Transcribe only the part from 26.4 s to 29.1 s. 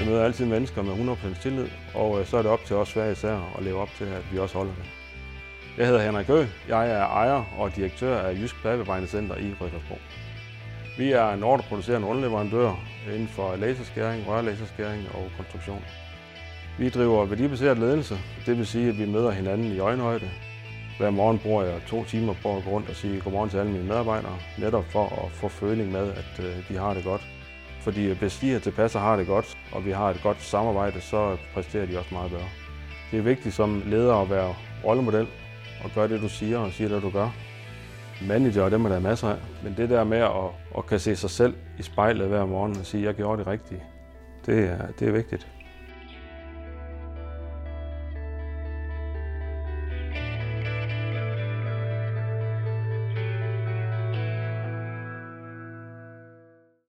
øh, de har det godt. Fordi øh, hvis de er tilpas og